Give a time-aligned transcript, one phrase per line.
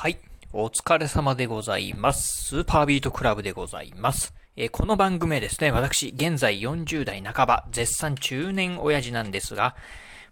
[0.00, 0.16] はい。
[0.54, 2.46] お疲れ様でございます。
[2.46, 4.32] スーパービートクラブでございます。
[4.56, 9.76] えー、この番組はですね、私、現在40代半ば、絶賛中年親父なんですが、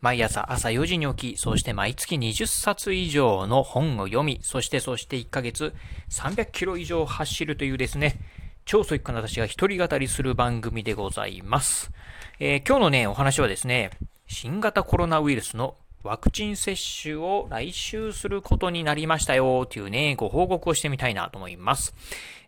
[0.00, 5.74] 毎朝朝4時に起き、そして毎月20冊以上の本を読み、そしてそして1ヶ月
[6.10, 8.20] 300キロ以上走るというですね、
[8.66, 11.90] 超ソイックな私が一人語りする番組でございます。
[12.38, 13.90] えー、今日のね、お話はですね、
[14.28, 15.74] 新型コロナウイルスの
[16.06, 21.94] ワクチン接種を来週することになりましたよというね、ご報告をしてみたいなと思います。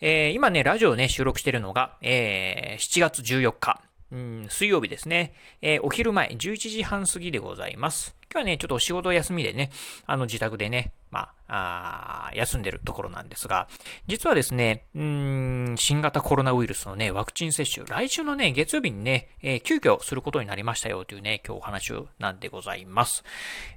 [0.00, 3.80] えー、今ね、ラジオね、収録してるのが、えー、7月14日、
[4.12, 8.16] うん、水曜日ですね、えー、お昼前、11時半過ぎでございます。
[8.32, 9.70] 今日はね、ちょっとお仕事休みでね、
[10.06, 13.68] あの自宅でね、まあ、あ休んでるところなんですが、
[14.06, 23.24] 実はですね、うん、新型コロナウイルスのね、ワクチン接種、来週のね、月曜日にね、えー、急遽することになりましたよというね、今日お話なんでございます。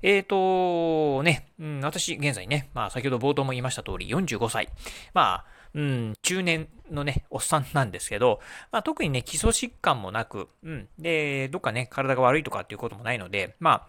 [0.02, 4.70] えっ、ー、と、ね、うん、私、現在ね、まあ、先ほど冒頭も言いました通り、45歳。
[5.14, 8.40] まあ、うん、中年のね、おっさんなんですけど、
[8.72, 13.88] まあ、特にね、基礎疾患もなく、うん、で、どっかね、体が悪いとかっていうこともないので、まあ、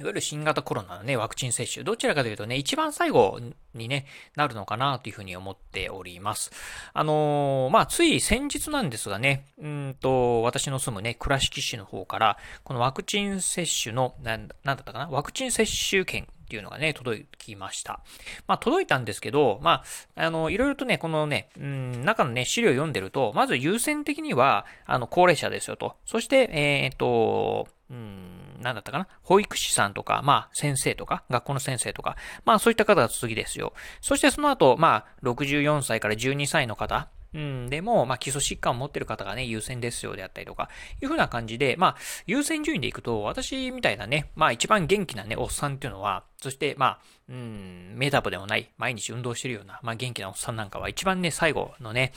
[0.00, 3.38] いわゆる新型コロナのね、ワクチン接種、どちらかというとね、一番最後
[3.74, 6.50] にね、なるのかなというふうに思っております。
[6.92, 18.00] あのー、まあ、つい先日なんですがね、うんと、私の住むね、倉敷市の方から、このワクチン接種の、な、なんだったかな、ワクチン接種券っていうのがね、届きました。
[18.46, 19.82] まあ、届いたんですけど、ま
[20.14, 25.96] あ、あの、いろいろとね、このね、うん、中のね、資料を読んでると、まず優先的には、あの、高齢者ですよと。
[26.04, 29.08] そして、えっ、ー、と、うん、なんだったかな？
[29.22, 33.72] 保育士さんとか、まあ、先生とか、学校の先生とか、まあ、そういった方が次ですよ。
[34.00, 40.70] そしてその後、まあ、64歳から12歳の方、うん、でも、まあ、基礎疾患を持ってる方がね、優先ですよであったりとか、
[41.02, 41.96] いう風な感じで、まあ、
[42.26, 52.12] 優先順位でいくと、私みたいなね、まあ、一番元気なね、おっさんっていうのは、そして、まあ、うん、メタボでもない、毎日運動してるような、まあ、元気なおっさんなんかは、一番ね、最後のね、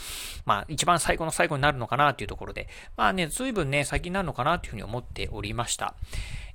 [0.46, 5.96] まあ、一番最後の最後になるのかなっていうところで、まあね、随分ね、先になるのかなっていうふうに思っておりました。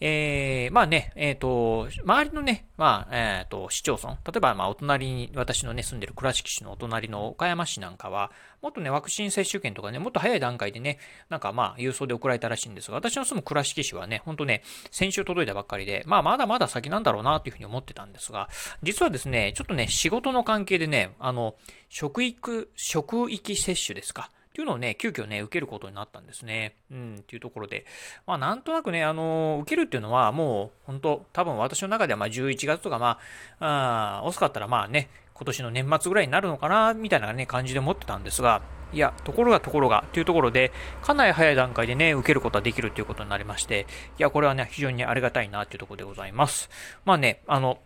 [0.05, 10.99] えー、まあね、えっ、ー、と、周りのね、まあ、えっ、ー、と、市町村、例えば、まあ、お隣に、私のね、住んでる倉敷市のお隣の岡山市なんかは、もっとね、ワクチン接種券とかね、もっと早い段階でね、
[11.29, 18.49] なんかまあ、郵送で送られたらしいんですが、私の住む倉敷市はね、ほんとね、先週届いたばっかりで、まあ、まだまだ先なんだろうな、というふうに思ってたんですが、
[18.83, 21.55] 実はですね、ちょっとね、仕事の関係でね、あの、
[21.89, 24.31] 職域、職域接種ですか。
[24.53, 26.77] っていうのをね、急遽ね、受けることになったんですね。
[26.91, 27.87] うん、っていうところで。
[28.27, 33.19] まあ、なんとなくね、あの受けるっていうのは、もう、本当多分私の中では、まあ、11月とか、ま
[33.61, 35.09] あ、あ遅かったら、まあね、
[35.43, 40.71] 今年の年末ぐらいになるのかな、みたいなね、感じで思ってたんですが、いや、ところがところが、というところで、
[41.03, 43.89] かなり早い段階でね、受けることはできるということになりまして、
[44.21, 46.71] いや、これはね、非常にありがたいな、というところでございます。
[47.05, 47.81] まあね、あの、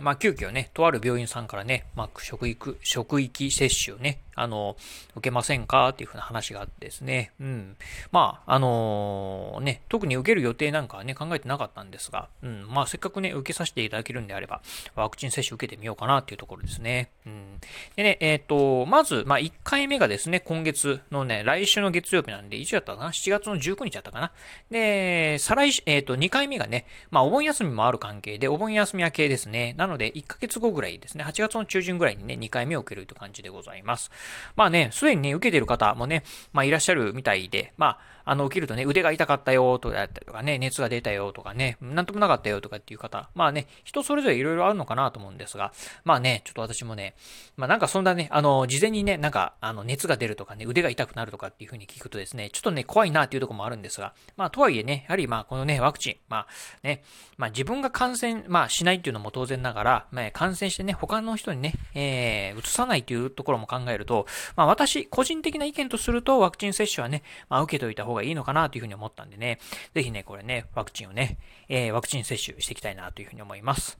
[0.00, 4.76] まあ、急遽ね、とある病院さんからね、まあ、職域、職域接種をね、あの、
[5.16, 5.90] 受けませんか？
[5.90, 7.32] っていうふうな話があってですね。
[7.40, 7.76] うん。
[8.12, 12.66] まあ、あのー、ね、特に受ける予定なんかはね、考えてなかったんですが、うん。
[12.68, 14.62] まあ、せっかくね、受けさせていただけるんであれば、
[14.94, 17.10] ワクチン接種受けてみようかなっていうところですね。
[17.26, 17.60] うん。
[17.96, 24.32] でね、えっ、ー、と、まず、まあ、1回目がですね、今月のね、来週の月曜日なんで、いつやったかな ?7 月の19日だったかな？
[24.70, 29.74] で、再来、えっ、ー、と、2回目がね、まあ、お盆休みもある関係で、お盆休み明けですね。
[29.76, 34.10] なので、1ヶ月後ぐらいですね、8月の中旬ぐらいにね、2回目を受けるという感じでございます。
[34.56, 45.72] まあね、すでにね、受けてる方もね、まあいらっしゃるみたいで、まあ、あの、起きるとね、腕が痛かったよとかとかね、熱が出たよとかね、なんともなかったよとかっていう方、まあね、人それぞれいろいろあるのかなと思うんですが、
[46.04, 47.14] まあね、ちょっと私もね、
[47.56, 56.46] まあなんかそんなね、あの、事前にね、なんか、あの、熱が出るとかね、腕が痛くなるとかっていう風に聞くとですね、ちょっとね、怖いなっていうところもあるんですが、まあとはいえね、やはりまあこのね、ワクチン、まあ
[56.82, 57.02] ね、
[57.36, 69.58] まあ自分が感染、まあしないっていうのも当然ながら、まあ感染してね、他の人にね、えー、移さないっていうところも考えると、まあ私、個人的な意見とすると、ワクチン接種はね、まあ受けといた方ががいいのかなというふうに思ったんでね、
[69.94, 71.38] ぜひね、これね、ワクチンをね、
[71.68, 73.98] えー、ワクチン接種していきたいなというふうに思います。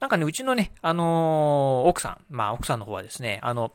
[0.00, 3.72] なんかね、うちのね、あのー、奥さん、まあ奥さんの方はですね、あの、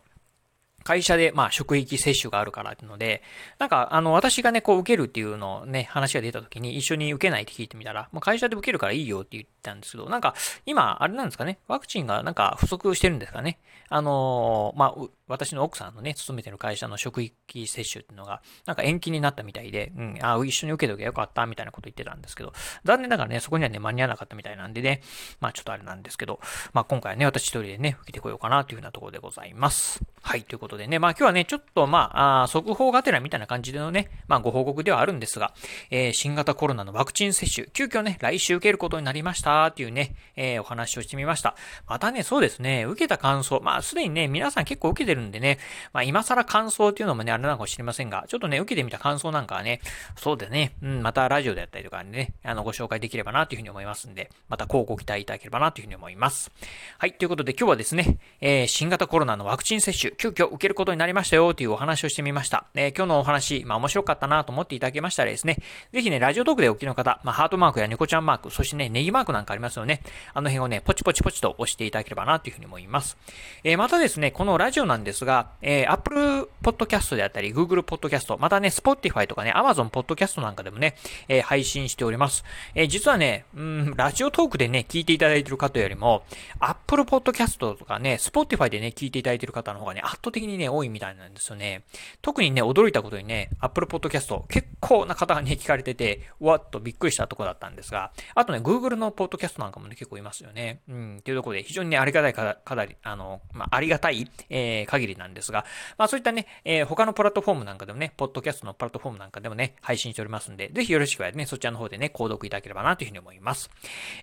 [0.83, 3.21] 会社で、まあ、職域接種があるからっていうので、
[3.57, 10.35] なんか、あの、私がね、こう、受けるっていうのをね、話が出た時に、一緒に受けないって聞いてみたら、まあ、会社で受けるからいいよって言ったんですけど、なんか、
[10.65, 13.59] 今、あれなんですかね、ワクチンがなんか不足してるんですかね。
[13.89, 22.53] あのー、まあ、私の奥さんのね、勤めてる会社の職域接種っていうのが、なんか延期になったみたいで、うん、あ、一緒に受けとけばよかった、みたいなこと言ってたんですけど、
[22.83, 25.01] 残念ながらね、そこにはね、間に合わなかったみたいなんでね、
[25.39, 26.39] まあちょっとあれなんですけど、
[26.73, 30.03] まあ今回はね、私一人でね、受けてこようかなというふうなところでございます。
[30.29, 35.55] はい、ということでね、まあ今日はね、ちょっとまあ、あ速報がてらみたいな感じでのね、まあご報告ではあるんですが、
[35.89, 41.55] えー、新型コロナのワクチン接種、急遽ね、来週受けることになりましたっていうね、えー、お話をしてみました。
[41.87, 45.57] またね、そうですね、受けた感想、まあ、すでにね、皆さん結構受けてるんでね、
[45.93, 49.81] まあ、今更感想っていうのもね、あれなのかもしれませんが、ちょっとね、受けてみた感想なんかはね、
[50.15, 56.51] そうでね、うん、またラジオであったりとかね、あの、ご紹介できればなというふうに思いますんで、またこうご期待いただければなというふうに思います。
[56.99, 62.65] はい、ということで今日はですね、えー、新型コロナのワクチン接種、急遽受けることになりましたよというお話をしてみました。
[62.75, 65.59] え、今日のお話、まあ面白かったなと思っていただけましたらですね、
[65.93, 70.01] ぜひね、ラジオトークでお聞きの方、まあハートマークや猫ちゃんマーク、そしてね、ネギマークなんかありますよね。
[70.33, 73.15] あの辺をね、ポチポチポチと押していただければなというふうに思います。
[73.63, 80.97] えー、またですね、このラジオなんですが、えー、Apple Podcast であったり、Google Podcast、またね、Spotify とかね、Amazon Podcast なんかでもね、
[81.29, 82.43] えー、配信しております。
[82.75, 86.23] えー、実はね、うん、ラジオトークでね、聞いていただいている方よりも、
[86.59, 91.83] Apple Podcast とかね、Spotify でね、聞いていただいている方の方がね、ね圧倒的にね、多いみたいなんですよね。
[92.21, 100.81] 特にね、驚いたことにね、Apple Podcast、結構な方がね、聞かれてて、わっとびっくりしたとこだったんですが、あとね、Google の Podcast なんかもね、結構いますよね。
[100.89, 105.65] うん、っていうところで、非常にね、ありがたいか、かなり、あの、まあ、ありがたい、えー、限りなんですが、
[105.97, 113.69] まあ、そういったね、えー、他のプラットフォームなんかでもね、ポッドキャストのプラットフォームなんかでもね、配信しておりますんで、ぜひよろしくはね、そちらの方でね、購読いただければなというふうに思います。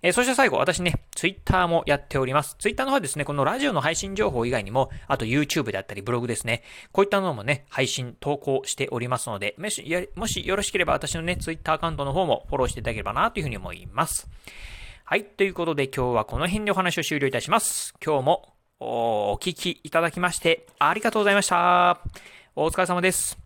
[0.02, 2.54] えー、そして最後、私ね、Twitter もやっております。
[2.58, 14.28] Twitter の方はですね、このラジオの配信情報以外にも、あと YouTube であったりブログですね、こういったのもね、配信、投稿しておりますので、もし、もしよろしければ私のね、Twitter アカウントの方もフォローしていただければなというふうに思います。
[15.04, 15.24] はい。
[15.24, 17.94] ということで今日はこの辺でお話を終了いたします。
[18.04, 22.00] 今日もお聞きいただきましてありがとうございました。
[22.56, 23.45] お疲れ様です。